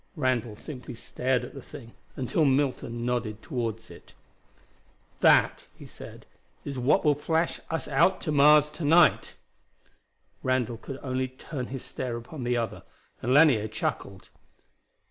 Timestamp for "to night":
8.71-9.35